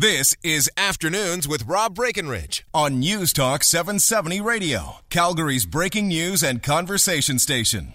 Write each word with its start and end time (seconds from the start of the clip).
This 0.00 0.32
is 0.44 0.70
Afternoons 0.76 1.48
with 1.48 1.66
Rob 1.66 1.96
Breckenridge 1.96 2.64
on 2.72 3.00
News 3.00 3.32
Talk 3.32 3.64
770 3.64 4.40
Radio, 4.40 4.98
Calgary's 5.10 5.66
breaking 5.66 6.06
news 6.06 6.44
and 6.44 6.62
conversation 6.62 7.40
station. 7.40 7.94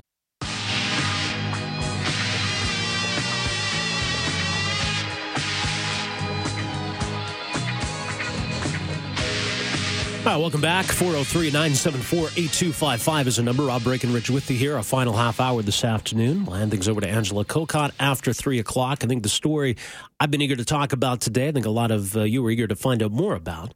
Hi, 10.24 10.38
welcome 10.38 10.62
back. 10.62 10.86
403 10.86 11.48
974 11.48 12.18
8255 12.38 13.28
is 13.28 13.40
a 13.40 13.44
number. 13.44 13.64
Rob 13.64 13.84
Breckenridge 13.84 14.30
with 14.30 14.50
you 14.50 14.56
here. 14.56 14.78
A 14.78 14.82
final 14.84 15.12
half 15.12 15.42
hour 15.42 15.62
this 15.62 15.84
afternoon. 15.84 16.46
Land 16.46 16.72
things 16.72 16.88
over 16.88 17.02
to 17.02 17.08
Angela 17.10 17.44
Kokott 17.44 17.92
after 18.00 18.32
3 18.32 18.58
o'clock. 18.58 19.04
I 19.04 19.08
think 19.08 19.24
the 19.24 19.30
story 19.30 19.76
I've 20.22 20.32
been 20.32 20.42
eager 20.42 20.56
to 20.56 20.64
talk 20.64 20.94
about 20.94 21.20
today, 21.20 21.50
I 21.50 21.52
think 21.52 21.66
a 21.66 21.70
lot 21.70 21.92
of 21.92 22.16
uh, 22.16 22.22
you 22.22 22.42
were 22.42 22.52
eager 22.52 22.68
to 22.68 22.76
find 22.78 23.04
out 23.04 23.12
more 23.12 23.36
about. 23.36 23.74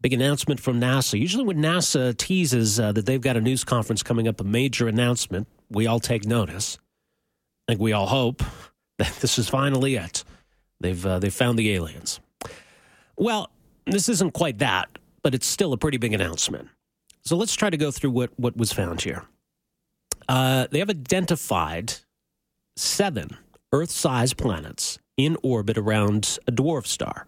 Big 0.00 0.12
announcement 0.12 0.58
from 0.58 0.80
NASA. 0.80 1.16
Usually, 1.16 1.44
when 1.44 1.58
NASA 1.58 2.16
teases 2.16 2.80
uh, 2.80 2.90
that 2.90 3.06
they've 3.06 3.20
got 3.20 3.36
a 3.36 3.40
news 3.40 3.62
conference 3.62 4.02
coming 4.02 4.26
up, 4.26 4.40
a 4.40 4.44
major 4.44 4.88
announcement, 4.88 5.46
we 5.70 5.86
all 5.86 6.00
take 6.00 6.26
notice. 6.26 6.76
I 7.68 7.72
think 7.72 7.80
we 7.80 7.92
all 7.92 8.08
hope 8.08 8.42
that 8.98 9.14
this 9.20 9.38
is 9.38 9.48
finally 9.48 9.94
it. 9.94 10.24
They've, 10.80 11.06
uh, 11.06 11.20
they've 11.20 11.32
found 11.32 11.56
the 11.56 11.72
aliens. 11.72 12.18
Well, 13.16 13.48
this 13.86 14.08
isn't 14.08 14.32
quite 14.32 14.58
that 14.58 14.88
but 15.24 15.34
it's 15.34 15.46
still 15.46 15.72
a 15.72 15.78
pretty 15.78 15.96
big 15.96 16.12
announcement. 16.12 16.68
So 17.24 17.36
let's 17.36 17.54
try 17.54 17.70
to 17.70 17.76
go 17.76 17.90
through 17.90 18.10
what, 18.10 18.30
what 18.38 18.56
was 18.56 18.72
found 18.72 19.00
here. 19.00 19.24
Uh, 20.28 20.68
they 20.70 20.78
have 20.78 20.90
identified 20.90 21.94
seven 22.76 23.36
Earth 23.72 23.90
sized 23.90 24.36
planets 24.36 24.98
in 25.16 25.36
orbit 25.42 25.78
around 25.78 26.38
a 26.46 26.52
dwarf 26.52 26.86
star. 26.86 27.26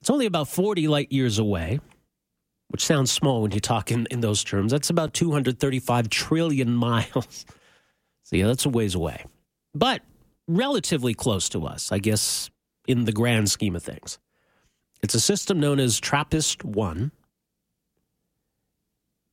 It's 0.00 0.08
only 0.08 0.24
about 0.26 0.48
40 0.48 0.88
light 0.88 1.12
years 1.12 1.38
away, 1.38 1.80
which 2.68 2.84
sounds 2.84 3.10
small 3.10 3.42
when 3.42 3.50
you 3.50 3.60
talk 3.60 3.90
in, 3.90 4.06
in 4.10 4.20
those 4.20 4.42
terms. 4.42 4.72
That's 4.72 4.88
about 4.88 5.12
235 5.12 6.08
trillion 6.08 6.74
miles. 6.76 7.44
So, 8.22 8.36
yeah, 8.36 8.46
that's 8.46 8.64
a 8.64 8.68
ways 8.68 8.94
away, 8.94 9.24
but 9.74 10.02
relatively 10.46 11.14
close 11.14 11.48
to 11.48 11.66
us, 11.66 11.90
I 11.90 11.98
guess, 11.98 12.48
in 12.86 13.04
the 13.04 13.12
grand 13.12 13.50
scheme 13.50 13.74
of 13.74 13.82
things. 13.82 14.18
It's 15.02 15.14
a 15.14 15.20
system 15.20 15.60
known 15.60 15.80
as 15.80 15.98
TRAPPIST 15.98 16.64
1. 16.64 17.10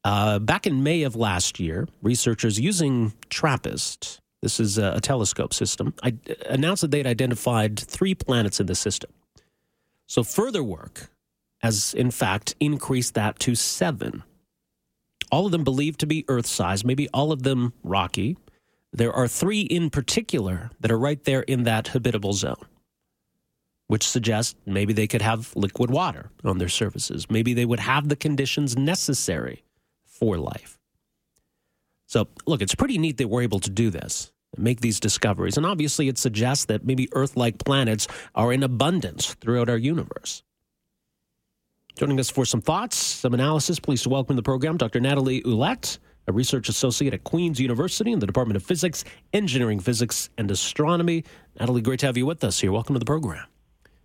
Uh, 0.03 0.39
back 0.39 0.65
in 0.65 0.83
May 0.83 1.03
of 1.03 1.15
last 1.15 1.59
year, 1.59 1.87
researchers 2.01 2.59
using 2.59 3.13
TRAPPIST, 3.29 4.19
this 4.41 4.59
is 4.59 4.77
a, 4.77 4.93
a 4.95 5.01
telescope 5.01 5.53
system, 5.53 5.93
I, 6.01 6.15
announced 6.47 6.81
that 6.81 6.91
they'd 6.91 7.07
identified 7.07 7.77
three 7.77 8.15
planets 8.15 8.61
in 8.61 8.67
the 8.67 8.75
system. 8.75 9.11
So 10.05 10.23
further 10.23 10.63
work 10.63 11.09
has, 11.59 11.93
in 11.93 12.11
fact, 12.11 12.55
increased 12.61 13.15
that 13.15 13.39
to 13.39 13.55
seven. 13.55 14.23
All 15.29 15.47
of 15.47 15.51
them 15.51 15.65
believed 15.65 15.99
to 15.99 16.05
be 16.05 16.23
Earth 16.29 16.45
sized, 16.45 16.85
maybe 16.85 17.09
all 17.09 17.33
of 17.33 17.43
them 17.43 17.73
rocky. 17.83 18.37
There 18.93 19.11
are 19.11 19.27
three 19.27 19.61
in 19.61 19.89
particular 19.89 20.71
that 20.79 20.91
are 20.91 20.97
right 20.99 21.21
there 21.25 21.41
in 21.41 21.63
that 21.63 21.89
habitable 21.89 22.31
zone 22.31 22.63
which 23.87 24.07
suggests 24.07 24.55
maybe 24.65 24.93
they 24.93 25.07
could 25.07 25.21
have 25.21 25.55
liquid 25.55 25.89
water 25.89 26.29
on 26.43 26.57
their 26.57 26.69
surfaces. 26.69 27.29
Maybe 27.29 27.53
they 27.53 27.65
would 27.65 27.79
have 27.79 28.09
the 28.09 28.15
conditions 28.15 28.77
necessary 28.77 29.63
for 30.05 30.37
life. 30.37 30.77
So, 32.07 32.27
look, 32.45 32.61
it's 32.61 32.75
pretty 32.75 32.97
neat 32.97 33.17
that 33.17 33.27
we're 33.27 33.41
able 33.41 33.59
to 33.59 33.69
do 33.69 33.89
this, 33.89 34.31
make 34.57 34.79
these 34.81 34.99
discoveries. 34.99 35.57
And 35.57 35.65
obviously, 35.65 36.07
it 36.07 36.17
suggests 36.17 36.65
that 36.65 36.85
maybe 36.85 37.09
Earth 37.11 37.35
like 37.35 37.63
planets 37.63 38.07
are 38.35 38.53
in 38.53 38.63
abundance 38.63 39.33
throughout 39.35 39.69
our 39.69 39.77
universe. 39.77 40.43
Joining 41.95 42.19
us 42.19 42.29
for 42.29 42.45
some 42.45 42.61
thoughts, 42.61 42.95
some 42.95 43.33
analysis, 43.33 43.79
please 43.79 44.05
welcome 44.07 44.35
to 44.35 44.39
the 44.39 44.43
program 44.43 44.77
Dr. 44.77 44.99
Natalie 44.99 45.41
Ouellette, 45.41 45.97
a 46.27 46.31
research 46.31 46.69
associate 46.69 47.13
at 47.13 47.23
Queen's 47.23 47.59
University 47.59 48.11
in 48.11 48.19
the 48.19 48.27
Department 48.27 48.55
of 48.55 48.63
Physics, 48.63 49.03
Engineering, 49.33 49.79
Physics, 49.79 50.29
and 50.37 50.51
Astronomy. 50.51 51.23
Natalie, 51.59 51.81
great 51.81 51.99
to 52.01 52.05
have 52.05 52.15
you 52.15 52.25
with 52.25 52.43
us 52.43 52.59
here. 52.59 52.71
Welcome 52.71 52.95
to 52.95 52.99
the 52.99 53.05
program. 53.05 53.47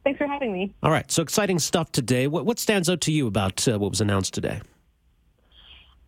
Thanks 0.04 0.18
for 0.18 0.26
having 0.26 0.52
me. 0.52 0.74
All 0.82 0.90
right. 0.90 1.10
So 1.10 1.22
exciting 1.22 1.58
stuff 1.58 1.92
today. 1.92 2.26
What, 2.26 2.44
what 2.44 2.58
stands 2.58 2.88
out 2.90 3.00
to 3.02 3.12
you 3.12 3.26
about 3.26 3.66
uh, 3.68 3.78
what 3.78 3.90
was 3.90 4.00
announced 4.00 4.34
today? 4.34 4.60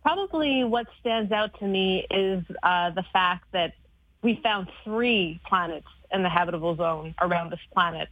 Probably 0.01 0.63
what 0.63 0.87
stands 0.99 1.31
out 1.31 1.57
to 1.59 1.65
me 1.65 2.05
is 2.11 2.43
uh, 2.61 2.91
the 2.91 3.03
fact 3.13 3.45
that 3.53 3.73
we 4.21 4.39
found 4.43 4.67
three 4.83 5.39
planets 5.47 5.87
in 6.11 6.23
the 6.23 6.29
habitable 6.29 6.75
zone 6.75 7.15
around 7.21 7.51
this 7.51 7.59
planet. 7.73 8.09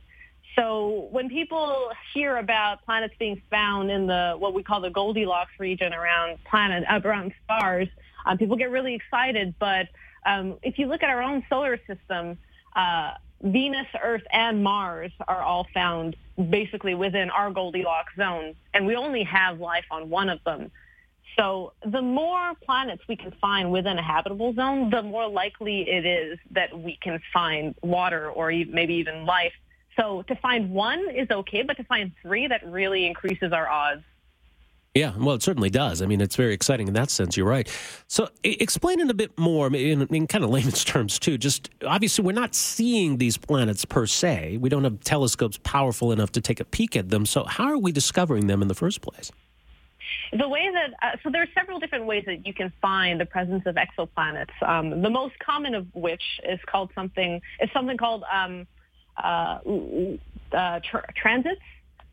So 0.56 1.08
when 1.12 1.30
people 1.30 1.92
hear 2.14 2.38
about 2.38 2.86
planets 2.86 3.16
being 3.18 3.42
found 3.50 3.90
in 3.90 4.08
the 4.08 4.36
what 4.38 4.54
we 4.54 4.62
call 4.64 4.82
the 4.82 4.92
Goldilocks 4.92 5.52
region 5.60 5.94
around 5.94 6.38
planet 6.44 6.84
around 6.90 7.34
stars, 7.44 7.88
um, 8.26 8.38
people 8.38 8.56
get 8.56 8.70
really 8.70 8.94
excited. 8.94 9.56
But 9.60 9.88
um, 10.26 10.58
if 10.62 10.78
you 10.78 10.86
look 10.86 11.04
at 11.04 11.10
our 11.10 11.22
own 11.22 11.44
solar 11.50 11.80
system, 11.88 12.38
uh, 12.76 13.14
Venus, 13.44 13.88
Earth, 14.02 14.24
and 14.32 14.64
Mars 14.64 15.12
are 15.28 15.42
all 15.42 15.68
found 15.74 16.16
basically 16.50 16.96
within 16.96 17.30
our 17.30 17.52
Goldilocks 17.52 18.16
zone, 18.16 18.56
and 18.74 18.88
we 18.88 18.96
only 18.96 19.24
have 19.24 19.60
life 19.60 19.86
on 19.92 20.10
one 20.10 20.30
of 20.30 20.42
them. 20.46 20.72
So 21.38 21.74
the 21.86 22.02
more 22.02 22.54
planets 22.64 23.02
we 23.10 23.16
can 23.16 23.32
find 23.42 23.72
within 23.72 23.98
a 23.98 24.04
habitable 24.04 24.54
zone, 24.54 24.90
the 24.90 25.02
more 25.02 25.28
likely 25.28 25.90
it 25.90 26.06
is 26.06 26.40
that 26.52 26.78
we 26.78 26.98
can 27.02 27.20
find 27.34 27.76
water 27.82 28.30
or 28.30 28.50
maybe 28.50 28.96
even 28.96 29.26
life. 29.26 29.54
So 30.00 30.22
to 30.24 30.36
find 30.36 30.72
one 30.72 31.10
is 31.10 31.30
okay, 31.30 31.64
but 31.64 31.78
to 31.78 31.84
find 31.84 32.12
three, 32.22 32.48
that 32.48 32.66
really 32.66 33.06
increases 33.06 33.52
our 33.52 33.68
odds. 33.68 34.04
Yeah, 34.96 35.14
well, 35.18 35.34
it 35.34 35.42
certainly 35.42 35.72
does. 35.72 36.04
I 36.04 36.06
mean, 36.06 36.22
it's 36.22 36.36
very 36.36 36.54
exciting 36.54 36.88
in 36.88 36.94
that 36.94 37.10
sense. 37.10 37.36
You're 37.36 37.48
right. 37.48 37.68
So, 38.08 38.30
explain 38.44 39.00
it 39.00 39.10
a 39.10 39.16
bit 39.16 39.36
more 39.40 39.66
in, 39.68 40.04
in, 40.04 40.28
kind 40.28 40.44
of 40.44 40.52
layman's 40.52 40.84
terms, 40.86 41.18
too. 41.18 41.40
Just 41.40 41.72
obviously, 41.84 42.24
we're 42.24 42.34
not 42.34 42.54
seeing 42.54 43.18
these 43.18 43.36
planets 43.36 43.86
per 43.86 44.06
se. 44.06 44.58
We 44.58 44.70
don't 44.70 44.84
have 44.84 45.00
telescopes 45.00 45.58
powerful 45.64 46.12
enough 46.12 46.32
to 46.34 46.42
take 46.42 46.60
a 46.60 46.66
peek 46.66 46.96
at 46.96 47.10
them. 47.10 47.26
So, 47.26 47.44
how 47.46 47.72
are 47.72 47.78
we 47.80 47.92
discovering 47.92 48.46
them 48.46 48.62
in 48.62 48.68
the 48.68 48.76
first 48.76 49.02
place? 49.02 49.32
The 50.32 50.48
way 50.48 50.70
that 50.72 50.94
uh, 51.02 51.18
so 51.24 51.32
there 51.32 51.42
are 51.42 51.50
several 51.56 51.80
different 51.80 52.06
ways 52.06 52.26
that 52.28 52.46
you 52.46 52.54
can 52.54 52.72
find 52.80 53.20
the 53.20 53.26
presence 53.26 53.64
of 53.66 53.76
exoplanets. 53.76 54.52
Um, 54.62 55.02
the 55.02 55.10
most 55.10 55.38
common 55.40 55.74
of 55.74 55.88
which 55.96 56.24
is 56.48 56.60
called 56.68 56.92
something 56.94 57.42
is 57.60 57.70
something 57.74 57.98
called 57.98 58.24
um, 58.32 58.68
uh, 59.18 59.60
uh, 60.52 60.80
tra- 60.84 61.12
transits 61.16 61.62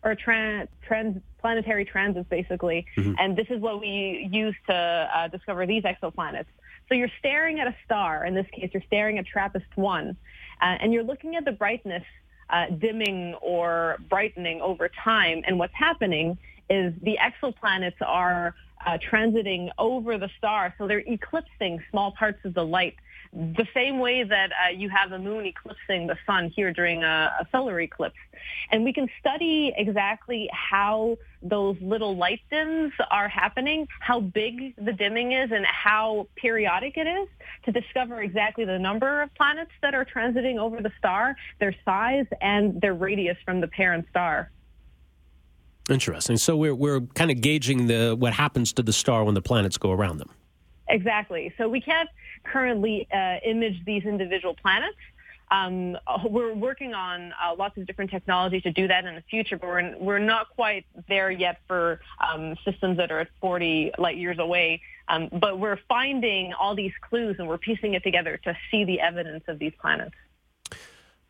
or 0.02 0.14
trans, 0.14 0.68
trans 0.86 1.20
planetary 1.40 1.84
transits, 1.84 2.28
basically. 2.28 2.86
Mm-hmm. 2.96 3.14
And 3.18 3.36
this 3.36 3.46
is 3.50 3.60
what 3.60 3.80
we 3.80 4.28
use 4.30 4.54
to 4.68 4.74
uh, 4.74 5.28
discover 5.28 5.66
these 5.66 5.82
exoplanets. 5.84 6.46
So 6.88 6.94
you're 6.94 7.10
staring 7.18 7.60
at 7.60 7.68
a 7.68 7.76
star. 7.84 8.26
In 8.26 8.34
this 8.34 8.46
case, 8.52 8.70
you're 8.72 8.82
staring 8.86 9.18
at 9.18 9.26
TRAPPIST-1, 9.26 10.10
uh, 10.10 10.14
and 10.60 10.92
you're 10.92 11.04
looking 11.04 11.36
at 11.36 11.44
the 11.44 11.52
brightness 11.52 12.02
uh, 12.50 12.66
dimming 12.66 13.34
or 13.34 13.98
brightening 14.08 14.60
over 14.60 14.88
time. 14.88 15.42
And 15.46 15.58
what's 15.58 15.74
happening 15.74 16.36
is 16.68 16.92
the 17.02 17.16
exoplanets 17.18 18.00
are 18.00 18.54
uh, 18.84 18.98
transiting 18.98 19.70
over 19.78 20.18
the 20.18 20.30
star, 20.38 20.74
so 20.78 20.86
they're 20.86 21.04
eclipsing 21.06 21.82
small 21.90 22.12
parts 22.12 22.38
of 22.44 22.54
the 22.54 22.64
light 22.64 22.96
the 23.32 23.66
same 23.72 24.00
way 24.00 24.24
that 24.24 24.50
uh, 24.50 24.70
you 24.70 24.88
have 24.88 25.10
the 25.10 25.18
moon 25.18 25.46
eclipsing 25.46 26.08
the 26.08 26.18
sun 26.26 26.50
here 26.50 26.72
during 26.72 27.04
a, 27.04 27.30
a, 27.40 27.46
solar 27.52 27.80
eclipse. 27.80 28.16
And 28.72 28.82
we 28.82 28.92
can 28.92 29.08
study 29.20 29.72
exactly 29.76 30.50
how 30.52 31.16
those 31.40 31.76
little 31.80 32.16
light 32.16 32.40
dims 32.50 32.92
are 33.10 33.28
happening, 33.28 33.86
how 34.00 34.20
big 34.20 34.74
the 34.76 34.92
dimming 34.92 35.30
is, 35.32 35.52
and 35.52 35.64
how 35.64 36.26
periodic 36.34 36.96
it 36.96 37.06
is 37.06 37.28
to 37.66 37.72
discover 37.72 38.20
exactly 38.20 38.64
the 38.64 38.78
number 38.78 39.22
of 39.22 39.32
planets 39.36 39.70
that 39.80 39.94
are 39.94 40.04
transiting 40.04 40.58
over 40.58 40.82
the 40.82 40.90
star, 40.98 41.36
their 41.60 41.74
size, 41.84 42.26
and 42.40 42.80
their 42.80 42.94
radius 42.94 43.36
from 43.44 43.60
the 43.60 43.68
parent 43.68 44.06
star. 44.10 44.50
Interesting. 45.88 46.36
So 46.36 46.56
we're, 46.56 46.74
we're 46.74 47.00
kind 47.14 47.30
of 47.30 47.40
gauging 47.40 47.86
the 47.86 48.16
what 48.18 48.32
happens 48.32 48.72
to 48.74 48.82
the 48.82 48.92
star 48.92 49.22
when 49.22 49.34
the 49.34 49.42
planets 49.42 49.78
go 49.78 49.92
around 49.92 50.18
them. 50.18 50.30
Exactly. 50.90 51.54
So 51.56 51.68
we 51.68 51.80
can't 51.80 52.08
currently 52.44 53.06
uh, 53.12 53.36
image 53.44 53.84
these 53.84 54.04
individual 54.04 54.54
planets. 54.54 54.96
Um, 55.50 55.96
we're 56.28 56.54
working 56.54 56.94
on 56.94 57.32
uh, 57.32 57.54
lots 57.56 57.76
of 57.76 57.86
different 57.86 58.10
technology 58.10 58.60
to 58.60 58.70
do 58.70 58.86
that 58.86 59.04
in 59.04 59.14
the 59.16 59.22
future, 59.22 59.56
but 59.58 59.66
we're, 59.66 59.98
we're 59.98 60.18
not 60.18 60.48
quite 60.54 60.86
there 61.08 61.30
yet 61.30 61.60
for 61.66 62.00
um, 62.20 62.54
systems 62.64 62.98
that 62.98 63.10
are 63.10 63.20
at 63.20 63.28
40 63.40 63.92
light 63.98 64.16
years 64.16 64.38
away. 64.38 64.80
Um, 65.08 65.28
but 65.32 65.58
we're 65.58 65.78
finding 65.88 66.52
all 66.52 66.76
these 66.76 66.92
clues 67.00 67.36
and 67.38 67.48
we're 67.48 67.58
piecing 67.58 67.94
it 67.94 68.04
together 68.04 68.36
to 68.44 68.56
see 68.70 68.84
the 68.84 69.00
evidence 69.00 69.42
of 69.48 69.58
these 69.58 69.72
planets. 69.80 70.14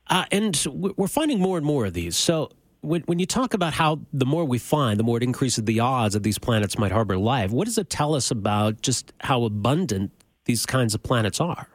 Uh, 0.06 0.24
and 0.32 0.66
we're 0.68 1.08
finding 1.08 1.40
more 1.40 1.56
and 1.56 1.64
more 1.64 1.86
of 1.86 1.94
these. 1.94 2.16
So 2.16 2.50
when, 2.80 3.02
when 3.02 3.18
you 3.18 3.26
talk 3.26 3.54
about 3.54 3.74
how 3.74 4.00
the 4.12 4.26
more 4.26 4.44
we 4.44 4.58
find, 4.58 4.98
the 4.98 5.04
more 5.04 5.16
it 5.16 5.22
increases 5.22 5.64
the 5.64 5.80
odds 5.80 6.14
that 6.14 6.22
these 6.22 6.38
planets 6.38 6.78
might 6.78 6.92
harbor 6.92 7.16
life, 7.16 7.50
what 7.50 7.66
does 7.66 7.78
it 7.78 7.90
tell 7.90 8.14
us 8.14 8.30
about 8.30 8.80
just 8.80 9.12
how 9.20 9.44
abundant 9.44 10.12
these 10.44 10.66
kinds 10.66 10.94
of 10.94 11.02
planets 11.02 11.40
are? 11.40 11.68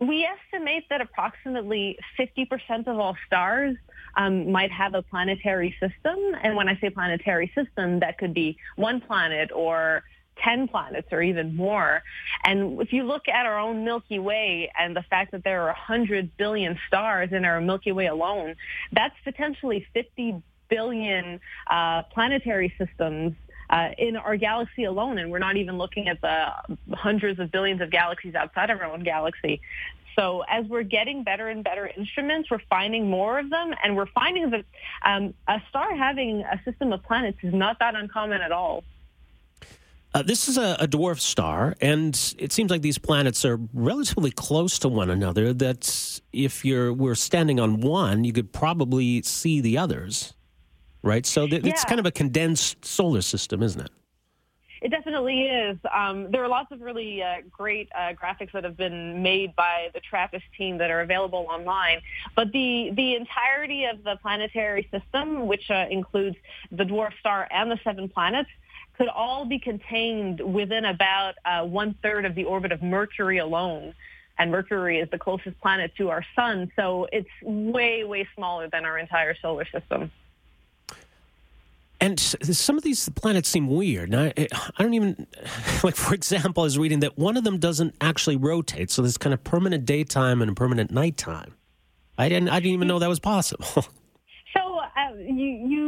We 0.00 0.24
estimate 0.24 0.84
that 0.90 1.00
approximately 1.00 1.98
50% 2.18 2.86
of 2.86 2.98
all 2.98 3.16
stars 3.26 3.76
um, 4.16 4.50
might 4.50 4.70
have 4.70 4.94
a 4.94 5.02
planetary 5.02 5.74
system. 5.80 6.16
And 6.42 6.56
when 6.56 6.68
I 6.68 6.78
say 6.80 6.90
planetary 6.90 7.50
system, 7.54 8.00
that 8.00 8.18
could 8.18 8.32
be 8.32 8.56
one 8.76 9.00
planet 9.00 9.50
or 9.52 10.04
10 10.42 10.68
planets 10.68 11.08
or 11.12 11.22
even 11.22 11.54
more. 11.56 12.02
And 12.44 12.80
if 12.80 12.92
you 12.92 13.04
look 13.04 13.28
at 13.28 13.46
our 13.46 13.58
own 13.58 13.84
Milky 13.84 14.18
Way 14.18 14.70
and 14.78 14.94
the 14.94 15.02
fact 15.02 15.32
that 15.32 15.44
there 15.44 15.62
are 15.62 15.66
100 15.66 16.36
billion 16.36 16.78
stars 16.86 17.30
in 17.32 17.44
our 17.44 17.60
Milky 17.60 17.92
Way 17.92 18.06
alone, 18.06 18.54
that's 18.92 19.14
potentially 19.24 19.86
50 19.94 20.42
billion 20.68 21.40
uh, 21.68 22.02
planetary 22.02 22.72
systems 22.78 23.34
uh, 23.70 23.90
in 23.98 24.16
our 24.16 24.36
galaxy 24.36 24.84
alone, 24.84 25.18
and 25.18 25.30
we're 25.30 25.38
not 25.38 25.56
even 25.56 25.76
looking 25.76 26.08
at 26.08 26.20
the 26.20 26.46
hundreds 26.94 27.38
of 27.38 27.50
billions 27.50 27.80
of 27.80 27.90
galaxies 27.90 28.34
outside 28.34 28.70
of 28.70 28.80
our 28.80 28.86
own 28.86 29.02
galaxy. 29.02 29.60
So 30.18 30.42
as 30.48 30.66
we're 30.66 30.82
getting 30.82 31.22
better 31.22 31.48
and 31.48 31.62
better 31.62 31.86
instruments, 31.86 32.50
we're 32.50 32.60
finding 32.70 33.08
more 33.08 33.38
of 33.38 33.50
them, 33.50 33.72
and 33.84 33.94
we're 33.94 34.06
finding 34.06 34.50
that 34.50 34.64
um, 35.04 35.34
a 35.46 35.60
star 35.68 35.94
having 35.94 36.40
a 36.40 36.60
system 36.64 36.92
of 36.92 37.02
planets 37.04 37.38
is 37.42 37.54
not 37.54 37.78
that 37.80 37.94
uncommon 37.94 38.40
at 38.40 38.50
all. 38.50 38.84
Uh, 40.14 40.22
this 40.22 40.48
is 40.48 40.56
a, 40.56 40.76
a, 40.80 40.88
dwarf 40.88 41.20
star, 41.20 41.76
and 41.82 42.34
it 42.38 42.50
seems 42.50 42.70
like 42.70 42.80
these 42.80 42.96
planets 42.96 43.44
are 43.44 43.60
relatively 43.74 44.30
close 44.30 44.78
to 44.78 44.88
one 44.88 45.10
another. 45.10 45.52
That 45.52 46.20
if 46.32 46.64
you're 46.64 46.92
we're 46.94 47.14
standing 47.14 47.60
on 47.60 47.80
one, 47.82 48.24
you 48.24 48.32
could 48.32 48.52
probably 48.52 49.20
see 49.22 49.60
the 49.60 49.76
others, 49.76 50.32
right? 51.02 51.26
So 51.26 51.46
th- 51.46 51.62
yeah. 51.62 51.70
it's 51.70 51.84
kind 51.84 52.00
of 52.00 52.06
a 52.06 52.10
condensed 52.10 52.84
solar 52.86 53.20
system, 53.20 53.62
isn't 53.62 53.82
it? 53.82 53.90
It 54.80 54.90
definitely 54.90 55.42
is. 55.42 55.76
Um, 55.92 56.30
there 56.30 56.42
are 56.42 56.48
lots 56.48 56.70
of 56.70 56.80
really 56.80 57.22
uh, 57.22 57.38
great 57.50 57.88
uh, 57.94 58.12
graphics 58.12 58.52
that 58.52 58.64
have 58.64 58.76
been 58.76 59.22
made 59.22 59.54
by 59.56 59.90
the 59.92 60.00
TRAPPIST 60.00 60.44
team 60.56 60.78
that 60.78 60.90
are 60.90 61.00
available 61.00 61.46
online. 61.50 62.00
But 62.34 62.52
the 62.52 62.92
the 62.94 63.14
entirety 63.14 63.84
of 63.84 64.04
the 64.04 64.16
planetary 64.22 64.88
system, 64.90 65.46
which 65.46 65.70
uh, 65.70 65.86
includes 65.90 66.36
the 66.70 66.84
dwarf 66.84 67.12
star 67.20 67.46
and 67.50 67.70
the 67.70 67.78
seven 67.84 68.08
planets 68.08 68.50
could 68.98 69.08
all 69.08 69.44
be 69.44 69.60
contained 69.60 70.40
within 70.40 70.84
about 70.84 71.34
uh, 71.44 71.64
one 71.64 71.94
third 72.02 72.24
of 72.24 72.34
the 72.34 72.44
orbit 72.44 72.72
of 72.72 72.82
Mercury 72.82 73.38
alone. 73.38 73.94
And 74.38 74.50
Mercury 74.50 74.98
is 74.98 75.08
the 75.10 75.18
closest 75.18 75.58
planet 75.60 75.92
to 75.98 76.10
our 76.10 76.24
sun, 76.36 76.70
so 76.76 77.06
it's 77.12 77.28
way, 77.42 78.04
way 78.04 78.28
smaller 78.36 78.68
than 78.70 78.84
our 78.84 78.98
entire 78.98 79.36
solar 79.40 79.66
system. 79.66 80.10
And 82.00 82.20
some 82.20 82.76
of 82.76 82.84
these 82.84 83.08
planets 83.08 83.48
seem 83.48 83.66
weird. 83.66 84.14
I, 84.14 84.32
I 84.36 84.82
don't 84.82 84.94
even, 84.94 85.26
like, 85.82 85.96
for 85.96 86.14
example, 86.14 86.62
I 86.62 86.64
was 86.64 86.78
reading 86.78 87.00
that 87.00 87.18
one 87.18 87.36
of 87.36 87.42
them 87.42 87.58
doesn't 87.58 87.96
actually 88.00 88.36
rotate. 88.36 88.90
So 88.90 89.02
there's 89.02 89.18
kind 89.18 89.34
of 89.34 89.42
permanent 89.42 89.84
daytime 89.84 90.40
and 90.40 90.50
a 90.50 90.54
permanent 90.54 90.92
nighttime. 90.92 91.54
I 92.16 92.28
didn't, 92.28 92.50
I 92.50 92.60
didn't 92.60 92.74
even 92.74 92.88
know 92.88 93.00
that 93.00 93.08
was 93.08 93.20
possible. 93.20 93.84
uh, 94.98 95.14
you 95.16 95.46
you 95.68 95.87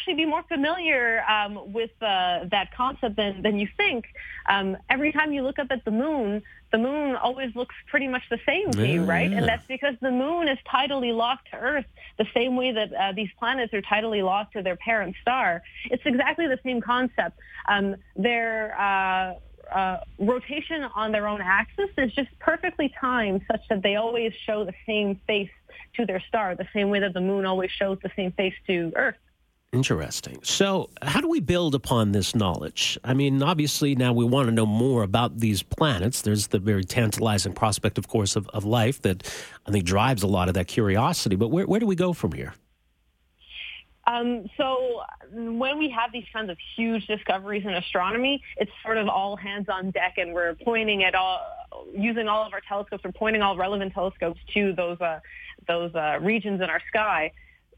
actually 0.00 0.14
be 0.14 0.24
more 0.24 0.42
familiar 0.44 1.22
um, 1.28 1.72
with 1.72 1.90
uh, 2.00 2.40
that 2.50 2.74
concept 2.74 3.16
than 3.16 3.42
than 3.42 3.58
you 3.58 3.68
think. 3.76 4.06
Um, 4.48 4.76
every 4.88 5.12
time 5.12 5.32
you 5.32 5.42
look 5.42 5.58
up 5.58 5.66
at 5.70 5.84
the 5.84 5.90
moon, 5.90 6.42
the 6.72 6.78
moon 6.78 7.16
always 7.16 7.54
looks 7.54 7.74
pretty 7.88 8.08
much 8.08 8.22
the 8.30 8.38
same 8.46 8.70
to 8.70 8.86
yeah, 8.86 8.94
you, 8.94 9.04
right? 9.04 9.30
Yeah. 9.30 9.38
And 9.38 9.48
that's 9.48 9.66
because 9.66 9.94
the 10.00 10.10
moon 10.10 10.48
is 10.48 10.58
tidally 10.66 11.14
locked 11.14 11.50
to 11.50 11.56
Earth, 11.56 11.84
the 12.18 12.26
same 12.32 12.56
way 12.56 12.72
that 12.72 12.92
uh, 12.92 13.12
these 13.12 13.28
planets 13.38 13.74
are 13.74 13.82
tidally 13.82 14.24
locked 14.24 14.54
to 14.54 14.62
their 14.62 14.76
parent 14.76 15.16
star. 15.20 15.62
It's 15.84 16.02
exactly 16.06 16.46
the 16.46 16.58
same 16.64 16.80
concept. 16.80 17.38
Um, 17.68 17.96
their 18.16 18.74
uh, 18.80 19.34
uh, 19.70 19.98
rotation 20.18 20.82
on 20.94 21.12
their 21.12 21.28
own 21.28 21.42
axis 21.42 21.90
is 21.98 22.12
just 22.12 22.30
perfectly 22.38 22.92
timed 23.00 23.42
such 23.50 23.60
that 23.68 23.82
they 23.82 23.96
always 23.96 24.32
show 24.46 24.64
the 24.64 24.74
same 24.86 25.20
face 25.26 25.50
to 25.96 26.06
their 26.06 26.20
star, 26.20 26.54
the 26.54 26.68
same 26.72 26.88
way 26.88 27.00
that 27.00 27.12
the 27.12 27.20
moon 27.20 27.44
always 27.44 27.70
shows 27.70 27.98
the 28.02 28.10
same 28.16 28.32
face 28.32 28.54
to 28.66 28.92
Earth. 28.96 29.16
Interesting. 29.72 30.40
So, 30.42 30.90
how 31.00 31.20
do 31.20 31.28
we 31.28 31.38
build 31.38 31.76
upon 31.76 32.10
this 32.10 32.34
knowledge? 32.34 32.98
I 33.04 33.14
mean, 33.14 33.40
obviously, 33.40 33.94
now 33.94 34.12
we 34.12 34.24
want 34.24 34.48
to 34.48 34.52
know 34.52 34.66
more 34.66 35.04
about 35.04 35.38
these 35.38 35.62
planets. 35.62 36.22
There's 36.22 36.48
the 36.48 36.58
very 36.58 36.82
tantalizing 36.82 37.52
prospect, 37.52 37.96
of 37.96 38.08
course, 38.08 38.34
of, 38.34 38.48
of 38.48 38.64
life 38.64 39.00
that 39.02 39.32
I 39.66 39.70
think 39.70 39.84
drives 39.84 40.24
a 40.24 40.26
lot 40.26 40.48
of 40.48 40.54
that 40.54 40.66
curiosity. 40.66 41.36
But 41.36 41.48
where, 41.48 41.66
where 41.66 41.78
do 41.78 41.86
we 41.86 41.94
go 41.94 42.12
from 42.12 42.32
here? 42.32 42.52
Um, 44.08 44.50
so 44.56 45.02
when 45.32 45.78
we 45.78 45.88
have 45.90 46.10
these 46.10 46.26
kinds 46.32 46.50
of 46.50 46.58
huge 46.74 47.06
discoveries 47.06 47.64
in 47.64 47.72
astronomy, 47.72 48.42
it's 48.56 48.72
sort 48.82 48.96
of 48.96 49.08
all 49.08 49.36
hands 49.36 49.68
on 49.68 49.92
deck, 49.92 50.14
and 50.16 50.34
we're 50.34 50.56
pointing 50.64 51.04
at 51.04 51.14
all, 51.14 51.46
using 51.94 52.26
all 52.26 52.44
of 52.44 52.52
our 52.52 52.62
telescopes, 52.68 53.04
we're 53.04 53.12
pointing 53.12 53.40
all 53.40 53.56
relevant 53.56 53.92
telescopes 53.94 54.40
to 54.54 54.72
those 54.72 55.00
uh, 55.00 55.20
those 55.68 55.94
uh, 55.94 56.18
regions 56.20 56.60
in 56.60 56.68
our 56.68 56.82
sky 56.88 57.30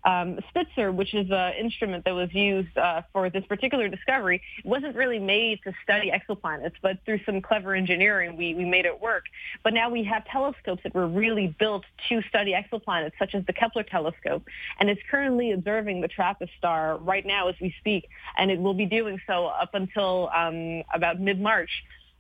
um, 0.04 0.38
Spitzer, 0.48 0.90
which 0.90 1.14
is 1.14 1.30
an 1.30 1.54
instrument 1.54 2.04
that 2.04 2.14
was 2.14 2.32
used 2.32 2.76
uh, 2.76 3.02
for 3.12 3.30
this 3.30 3.44
particular 3.46 3.88
discovery, 3.88 4.42
wasn't 4.64 4.96
really 4.96 5.18
made 5.18 5.60
to 5.64 5.72
study 5.82 6.10
exoplanets, 6.10 6.74
but 6.82 6.98
through 7.04 7.20
some 7.24 7.40
clever 7.40 7.74
engineering, 7.74 8.36
we, 8.36 8.54
we 8.54 8.64
made 8.64 8.84
it 8.84 9.00
work. 9.00 9.24
But 9.62 9.74
now 9.74 9.90
we 9.90 10.04
have 10.04 10.24
telescopes 10.26 10.82
that 10.82 10.94
were 10.94 11.06
really 11.06 11.54
built 11.58 11.84
to 12.08 12.22
study 12.28 12.52
exoplanets, 12.52 13.12
such 13.18 13.34
as 13.34 13.44
the 13.46 13.52
Kepler 13.52 13.84
telescope, 13.84 14.42
and 14.80 14.90
it's 14.90 15.00
currently 15.10 15.52
observing 15.52 16.00
the 16.00 16.08
TRAPPIST 16.08 16.52
star 16.58 16.96
right 16.98 17.24
now 17.24 17.48
as 17.48 17.54
we 17.60 17.74
speak, 17.78 18.08
and 18.36 18.50
it 18.50 18.58
will 18.58 18.74
be 18.74 18.86
doing 18.86 19.20
so 19.26 19.46
up 19.46 19.74
until 19.74 20.30
um, 20.34 20.82
about 20.94 21.20
mid-March 21.20 21.70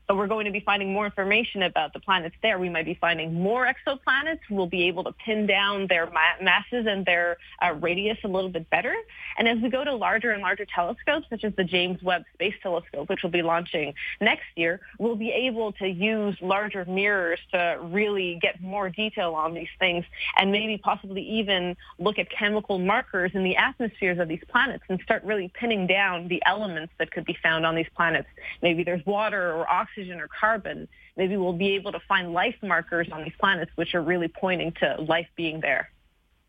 we're 0.08 0.26
going 0.26 0.46
to 0.46 0.50
be 0.50 0.60
finding 0.60 0.92
more 0.92 1.06
information 1.06 1.62
about 1.62 1.92
the 1.92 2.00
planets 2.00 2.34
there. 2.42 2.58
We 2.58 2.68
might 2.68 2.84
be 2.84 2.98
finding 3.00 3.34
more 3.34 3.66
exoplanets. 3.66 4.40
We'll 4.50 4.66
be 4.66 4.88
able 4.88 5.04
to 5.04 5.12
pin 5.12 5.46
down 5.46 5.86
their 5.88 6.06
ma- 6.06 6.42
masses 6.42 6.86
and 6.88 7.06
their 7.06 7.38
uh, 7.62 7.74
radius 7.74 8.18
a 8.24 8.28
little 8.28 8.50
bit 8.50 8.68
better. 8.70 8.94
And 9.38 9.48
as 9.48 9.58
we 9.62 9.70
go 9.70 9.84
to 9.84 9.94
larger 9.94 10.32
and 10.32 10.42
larger 10.42 10.66
telescopes, 10.66 11.26
such 11.30 11.44
as 11.44 11.54
the 11.56 11.64
James 11.64 12.02
Webb 12.02 12.24
Space 12.34 12.54
Telescope, 12.62 13.08
which 13.08 13.22
will 13.22 13.30
be 13.30 13.42
launching 13.42 13.94
next 14.20 14.44
year, 14.56 14.80
we'll 14.98 15.16
be 15.16 15.30
able 15.30 15.72
to 15.72 15.86
use 15.86 16.36
larger 16.40 16.84
mirrors 16.84 17.38
to 17.52 17.78
really 17.82 18.38
get 18.42 18.60
more 18.60 18.90
detail 18.90 19.34
on 19.34 19.54
these 19.54 19.68
things 19.78 20.04
and 20.36 20.52
maybe 20.52 20.78
possibly 20.78 21.22
even 21.22 21.76
look 21.98 22.18
at 22.18 22.28
chemical 22.30 22.78
markers 22.78 23.30
in 23.34 23.44
the 23.44 23.56
atmospheres 23.56 24.18
of 24.18 24.28
these 24.28 24.42
planets 24.48 24.84
and 24.88 25.00
start 25.04 25.22
really 25.24 25.50
pinning 25.54 25.86
down 25.86 26.28
the 26.28 26.42
elements 26.44 26.92
that 26.98 27.10
could 27.10 27.24
be 27.24 27.36
found 27.42 27.64
on 27.64 27.74
these 27.74 27.86
planets. 27.96 28.28
Maybe 28.60 28.82
there's 28.84 29.04
water 29.06 29.52
or 29.52 29.70
oxygen 29.70 29.91
oxygen 29.92 30.20
or 30.20 30.28
carbon, 30.28 30.88
maybe 31.16 31.36
we'll 31.36 31.52
be 31.52 31.74
able 31.74 31.92
to 31.92 32.00
find 32.08 32.32
life 32.32 32.56
markers 32.62 33.08
on 33.12 33.22
these 33.22 33.32
planets, 33.38 33.70
which 33.76 33.94
are 33.94 34.02
really 34.02 34.28
pointing 34.28 34.72
to 34.80 34.96
life 35.02 35.28
being 35.36 35.60
there. 35.60 35.90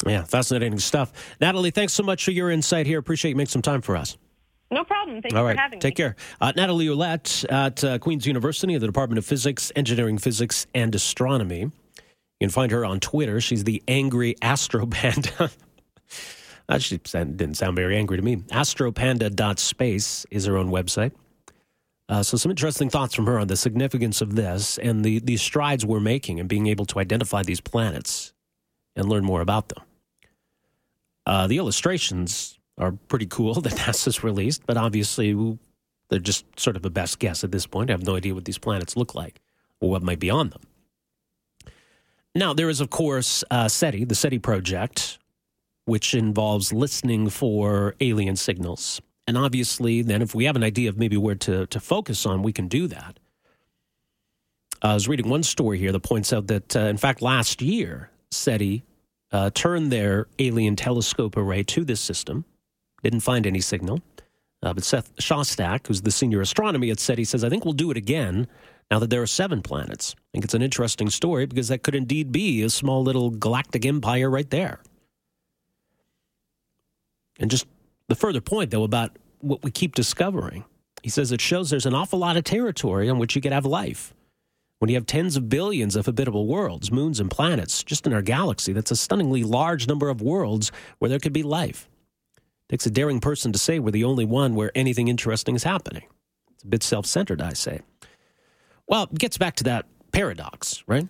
Yeah, 0.05 0.23
fascinating 0.23 0.79
stuff. 0.79 1.35
Natalie, 1.39 1.71
thanks 1.71 1.93
so 1.93 2.03
much 2.03 2.25
for 2.25 2.31
your 2.31 2.49
insight 2.51 2.85
here. 2.85 2.99
Appreciate 2.99 3.31
you 3.31 3.35
making 3.37 3.51
some 3.51 3.61
time 3.61 3.81
for 3.81 3.95
us. 3.95 4.17
No 4.71 4.83
problem. 4.83 5.21
Thank 5.21 5.35
All 5.35 5.41
you 5.41 5.47
right. 5.47 5.55
for 5.55 5.61
having 5.61 5.79
Take 5.79 5.93
me. 5.93 6.03
care. 6.03 6.15
Uh, 6.41 6.51
Natalie 6.55 6.87
Ouellette 6.87 7.45
at 7.51 7.83
uh, 7.83 7.99
Queen's 7.99 8.25
University, 8.25 8.73
of 8.73 8.81
the 8.81 8.87
Department 8.87 9.19
of 9.19 9.25
Physics, 9.25 9.71
Engineering, 9.75 10.17
Physics, 10.17 10.65
and 10.73 10.93
Astronomy. 10.95 11.59
You 11.59 11.71
can 12.41 12.49
find 12.49 12.71
her 12.71 12.83
on 12.83 12.99
Twitter. 12.99 13.39
She's 13.39 13.63
the 13.63 13.83
Angry 13.87 14.35
Astro 14.41 14.85
Panda. 14.87 15.51
that 16.67 16.81
didn't 17.37 17.55
sound 17.55 17.75
very 17.75 17.95
angry 17.95 18.17
to 18.17 18.23
me. 18.23 18.37
Astropanda.space 18.37 20.25
is 20.31 20.45
her 20.45 20.57
own 20.57 20.69
website. 20.69 21.11
Uh, 22.09 22.21
so, 22.21 22.35
some 22.35 22.51
interesting 22.51 22.89
thoughts 22.89 23.15
from 23.15 23.25
her 23.25 23.39
on 23.39 23.47
the 23.47 23.55
significance 23.55 24.21
of 24.21 24.35
this 24.35 24.77
and 24.77 25.05
the, 25.05 25.19
the 25.19 25.37
strides 25.37 25.85
we're 25.85 25.99
making 25.99 26.37
in 26.37 26.47
being 26.47 26.67
able 26.67 26.85
to 26.85 26.99
identify 26.99 27.41
these 27.43 27.61
planets 27.61 28.33
and 28.95 29.07
learn 29.07 29.23
more 29.23 29.41
about 29.41 29.69
them. 29.69 29.83
Uh, 31.25 31.47
the 31.47 31.57
illustrations 31.57 32.59
are 32.77 32.91
pretty 33.07 33.25
cool 33.25 33.53
that 33.61 33.73
NASA's 33.73 34.23
released, 34.23 34.65
but 34.65 34.77
obviously 34.77 35.57
they're 36.09 36.19
just 36.19 36.45
sort 36.59 36.75
of 36.75 36.85
a 36.85 36.89
best 36.89 37.19
guess 37.19 37.43
at 37.43 37.51
this 37.51 37.65
point. 37.65 37.89
I 37.89 37.93
have 37.93 38.05
no 38.05 38.15
idea 38.15 38.35
what 38.35 38.45
these 38.45 38.57
planets 38.57 38.97
look 38.97 39.15
like 39.15 39.39
or 39.79 39.89
what 39.89 40.03
might 40.03 40.19
be 40.19 40.29
on 40.29 40.49
them. 40.49 40.61
Now, 42.35 42.53
there 42.53 42.69
is, 42.69 42.81
of 42.81 42.89
course, 42.89 43.43
uh, 43.51 43.67
SETI, 43.67 44.05
the 44.05 44.15
SETI 44.15 44.39
project, 44.39 45.19
which 45.85 46.13
involves 46.13 46.73
listening 46.73 47.29
for 47.29 47.95
alien 47.99 48.35
signals 48.35 49.01
and 49.27 49.37
obviously, 49.37 50.01
then 50.01 50.21
if 50.21 50.35
we 50.35 50.45
have 50.45 50.55
an 50.55 50.63
idea 50.63 50.89
of 50.89 50.97
maybe 50.97 51.17
where 51.17 51.35
to, 51.35 51.65
to 51.67 51.79
focus 51.79 52.25
on, 52.25 52.43
we 52.43 52.51
can 52.51 52.67
do 52.67 52.87
that. 52.87 53.19
I 54.81 54.93
was 54.93 55.07
reading 55.07 55.29
one 55.29 55.43
story 55.43 55.77
here 55.77 55.93
that 55.93 56.01
points 56.01 56.33
out 56.33 56.47
that, 56.47 56.75
uh, 56.75 56.81
in 56.81 56.97
fact, 56.97 57.21
last 57.21 57.61
year, 57.61 58.09
SETI 58.31 58.83
uh, 59.31 59.49
turned 59.53 59.91
their 59.91 60.27
alien 60.39 60.75
telescope 60.75 61.37
array 61.37 61.63
to 61.63 61.85
this 61.85 62.01
system, 62.01 62.43
didn't 63.01 63.21
find 63.21 63.47
any 63.47 63.61
signal. 63.61 64.01
Uh, 64.61 64.73
but 64.73 64.83
Seth 64.83 65.15
Shostak, 65.17 65.87
who's 65.87 66.01
the 66.01 66.11
senior 66.11 66.41
astronomy 66.41 66.89
at 66.89 66.99
SETI, 66.99 67.23
says, 67.23 67.43
I 67.43 67.49
think 67.49 67.63
we'll 67.63 67.73
do 67.73 67.91
it 67.91 67.97
again 67.97 68.47
now 68.91 68.99
that 68.99 69.09
there 69.09 69.21
are 69.21 69.27
seven 69.27 69.61
planets. 69.61 70.15
I 70.17 70.27
think 70.33 70.45
it's 70.45 70.53
an 70.53 70.61
interesting 70.61 71.09
story 71.09 71.45
because 71.45 71.69
that 71.69 71.83
could 71.83 71.95
indeed 71.95 72.31
be 72.31 72.61
a 72.61 72.69
small 72.69 73.03
little 73.03 73.29
galactic 73.29 73.85
empire 73.85 74.29
right 74.29 74.49
there. 74.49 74.81
And 77.39 77.49
just 77.49 77.65
the 78.09 78.15
further 78.15 78.41
point, 78.41 78.71
though, 78.71 78.83
about 78.83 79.17
what 79.39 79.63
we 79.63 79.71
keep 79.71 79.95
discovering, 79.95 80.65
he 81.01 81.09
says 81.09 81.31
it 81.31 81.41
shows 81.41 81.69
there's 81.69 81.85
an 81.85 81.93
awful 81.93 82.19
lot 82.19 82.37
of 82.37 82.43
territory 82.43 83.09
on 83.09 83.19
which 83.19 83.35
you 83.35 83.41
could 83.41 83.51
have 83.51 83.65
life. 83.65 84.13
When 84.79 84.89
you 84.89 84.95
have 84.95 85.05
tens 85.05 85.37
of 85.37 85.49
billions 85.49 85.95
of 85.95 86.05
habitable 86.05 86.45
worlds, 86.45 86.91
moons, 86.91 87.19
and 87.19 87.31
planets 87.31 87.83
just 87.83 88.05
in 88.05 88.13
our 88.13 88.21
galaxy, 88.21 88.73
that's 88.73 88.91
a 88.91 88.95
stunningly 88.95 89.43
large 89.43 89.87
number 89.87 90.09
of 90.09 90.21
worlds 90.21 90.71
where 90.99 91.09
there 91.09 91.19
could 91.19 91.33
be 91.33 91.43
life. 91.43 91.87
It 92.35 92.41
takes 92.73 92.85
a 92.85 92.91
daring 92.91 93.19
person 93.19 93.53
to 93.53 93.59
say 93.59 93.79
we're 93.79 93.91
the 93.91 94.03
only 94.03 94.25
one 94.25 94.55
where 94.55 94.71
anything 94.75 95.07
interesting 95.07 95.55
is 95.55 95.63
happening. 95.63 96.03
It's 96.53 96.63
a 96.63 96.67
bit 96.67 96.83
self 96.83 97.05
centered, 97.05 97.41
I 97.41 97.53
say. 97.53 97.81
Well, 98.87 99.03
it 99.03 99.17
gets 99.17 99.37
back 99.37 99.55
to 99.57 99.63
that 99.65 99.85
paradox, 100.11 100.83
right? 100.87 101.07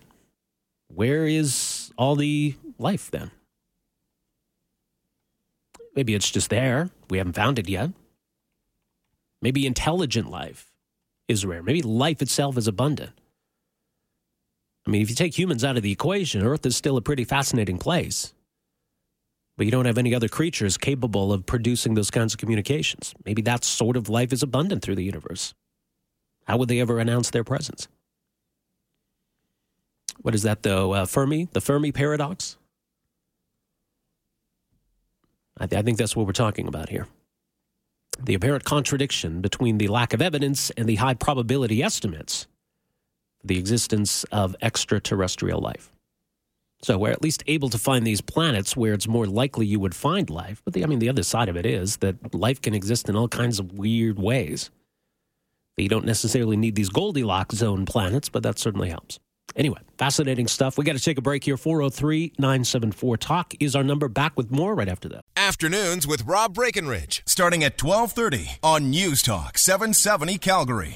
Where 0.88 1.26
is 1.26 1.92
all 1.98 2.14
the 2.14 2.54
life 2.78 3.10
then? 3.10 3.32
Maybe 5.94 6.14
it's 6.14 6.30
just 6.30 6.50
there. 6.50 6.90
We 7.10 7.18
haven't 7.18 7.34
found 7.36 7.58
it 7.58 7.68
yet. 7.68 7.90
Maybe 9.40 9.66
intelligent 9.66 10.30
life 10.30 10.72
is 11.28 11.46
rare. 11.46 11.62
Maybe 11.62 11.82
life 11.82 12.22
itself 12.22 12.56
is 12.56 12.66
abundant. 12.66 13.12
I 14.86 14.90
mean, 14.90 15.02
if 15.02 15.08
you 15.08 15.16
take 15.16 15.38
humans 15.38 15.64
out 15.64 15.76
of 15.76 15.82
the 15.82 15.92
equation, 15.92 16.42
Earth 16.42 16.66
is 16.66 16.76
still 16.76 16.96
a 16.96 17.02
pretty 17.02 17.24
fascinating 17.24 17.78
place. 17.78 18.34
But 19.56 19.66
you 19.66 19.72
don't 19.72 19.86
have 19.86 19.98
any 19.98 20.14
other 20.14 20.28
creatures 20.28 20.76
capable 20.76 21.32
of 21.32 21.46
producing 21.46 21.94
those 21.94 22.10
kinds 22.10 22.34
of 22.34 22.38
communications. 22.40 23.14
Maybe 23.24 23.40
that 23.42 23.64
sort 23.64 23.96
of 23.96 24.08
life 24.08 24.32
is 24.32 24.42
abundant 24.42 24.82
through 24.82 24.96
the 24.96 25.04
universe. 25.04 25.54
How 26.44 26.56
would 26.56 26.68
they 26.68 26.80
ever 26.80 26.98
announce 26.98 27.30
their 27.30 27.44
presence? 27.44 27.88
What 30.20 30.34
is 30.34 30.42
that, 30.42 30.62
though? 30.62 30.92
Uh, 30.92 31.06
Fermi? 31.06 31.48
The 31.52 31.60
Fermi 31.60 31.92
paradox? 31.92 32.56
I, 35.58 35.66
th- 35.66 35.78
I 35.78 35.82
think 35.82 35.98
that's 35.98 36.16
what 36.16 36.26
we're 36.26 36.32
talking 36.32 36.68
about 36.68 36.88
here. 36.88 37.06
The 38.20 38.34
apparent 38.34 38.64
contradiction 38.64 39.40
between 39.40 39.78
the 39.78 39.88
lack 39.88 40.12
of 40.12 40.22
evidence 40.22 40.70
and 40.70 40.88
the 40.88 40.96
high 40.96 41.14
probability 41.14 41.82
estimates 41.82 42.46
for 43.40 43.46
the 43.46 43.58
existence 43.58 44.24
of 44.24 44.54
extraterrestrial 44.62 45.60
life. 45.60 45.90
So 46.82 46.98
we're 46.98 47.12
at 47.12 47.22
least 47.22 47.42
able 47.46 47.70
to 47.70 47.78
find 47.78 48.06
these 48.06 48.20
planets 48.20 48.76
where 48.76 48.92
it's 48.92 49.08
more 49.08 49.26
likely 49.26 49.64
you 49.64 49.80
would 49.80 49.94
find 49.94 50.28
life. 50.28 50.60
But 50.64 50.74
the, 50.74 50.84
I 50.84 50.86
mean, 50.86 50.98
the 50.98 51.08
other 51.08 51.22
side 51.22 51.48
of 51.48 51.56
it 51.56 51.64
is 51.64 51.96
that 51.98 52.34
life 52.34 52.60
can 52.60 52.74
exist 52.74 53.08
in 53.08 53.16
all 53.16 53.26
kinds 53.26 53.58
of 53.58 53.78
weird 53.78 54.18
ways. 54.18 54.70
You 55.76 55.88
don't 55.88 56.04
necessarily 56.04 56.56
need 56.56 56.74
these 56.74 56.90
Goldilocks 56.90 57.56
zone 57.56 57.86
planets, 57.86 58.28
but 58.28 58.42
that 58.42 58.58
certainly 58.58 58.90
helps. 58.90 59.18
Anyway, 59.56 59.78
fascinating 59.98 60.48
stuff. 60.48 60.76
We 60.76 60.84
got 60.84 60.96
to 60.96 61.02
take 61.02 61.18
a 61.18 61.22
break 61.22 61.44
here. 61.44 61.56
403 61.56 62.32
974 62.38 63.16
Talk 63.16 63.54
is 63.60 63.76
our 63.76 63.84
number. 63.84 64.08
Back 64.08 64.36
with 64.36 64.50
more 64.50 64.74
right 64.74 64.88
after 64.88 65.08
that. 65.10 65.24
Afternoons 65.36 66.06
with 66.06 66.24
Rob 66.26 66.54
Breckenridge, 66.54 67.22
starting 67.26 67.62
at 67.62 67.80
1230 67.82 68.58
on 68.62 68.90
News 68.90 69.22
Talk 69.22 69.58
770 69.58 70.38
Calgary. 70.38 70.92